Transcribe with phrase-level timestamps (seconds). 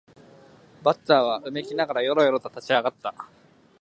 [0.81, 3.13] バッターはうめきながらよろよろと立ち上がった